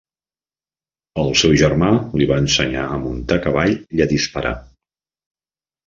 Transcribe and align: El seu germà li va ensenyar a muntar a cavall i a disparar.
El 1.23 1.29
seu 1.41 1.53
germà 1.63 1.91
li 2.21 2.29
va 2.33 2.39
ensenyar 2.47 2.89
a 2.89 2.99
muntar 3.05 3.41
a 3.43 3.47
cavall 3.47 3.79
i 3.99 4.05
a 4.09 4.13
disparar. 4.17 4.59